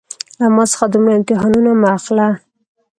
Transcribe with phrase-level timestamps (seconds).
[0.39, 2.27] له ما څخه دومره امتحانونه مه اخله